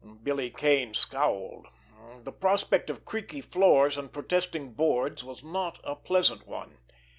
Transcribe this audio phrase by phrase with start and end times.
[0.23, 1.67] Billy Kane scowled.
[2.23, 6.79] The prospect of creaky floors and protesting boards was not a pleasant one.